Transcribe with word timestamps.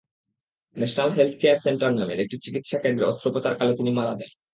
National 0.77 1.09
health 1.11 1.33
care 1.41 1.63
centre 1.65 1.91
নামের 1.93 2.19
একটি 2.19 2.37
চিকিৎসাকেন্দ্রে 2.37 3.09
অস্ত্রোপচারকালে 3.11 3.73
তিনি 3.75 3.91
মারা 3.91 4.13
যান। 4.19 4.31